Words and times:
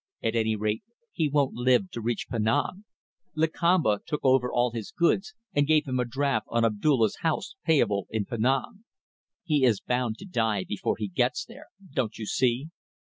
At 0.23 0.35
any 0.35 0.55
rate 0.55 0.81
he 1.11 1.29
won't 1.29 1.53
live 1.53 1.91
to 1.91 2.01
reach 2.01 2.25
Penang. 2.27 2.85
Lakamba 3.35 3.99
took 4.03 4.21
over 4.25 4.51
all 4.51 4.71
his 4.71 4.89
goods, 4.89 5.35
and 5.53 5.67
gave 5.67 5.87
him 5.87 5.99
a 5.99 6.05
draft 6.05 6.47
on 6.49 6.65
Abdulla's 6.65 7.17
house 7.17 7.53
payable 7.67 8.07
in 8.09 8.25
Penang. 8.25 8.83
He 9.43 9.63
is 9.63 9.79
bound 9.79 10.17
to 10.17 10.25
die 10.25 10.63
before 10.63 10.95
he 10.97 11.07
gets 11.07 11.45
there. 11.45 11.67
Don't 11.93 12.17
you 12.17 12.25
see?" 12.25 12.69